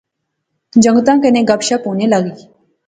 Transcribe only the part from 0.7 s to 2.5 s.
جنگتیں کنے گپ شپ ہونے لغی